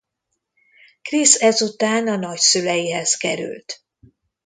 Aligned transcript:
Chris 1.03 1.33
ezután 1.35 2.07
a 2.07 2.15
nagyszüleihez 2.15 3.15
került. 3.15 3.83